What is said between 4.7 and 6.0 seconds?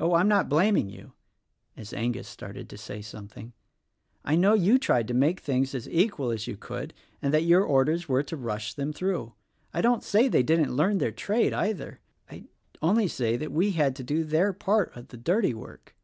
tried to make things as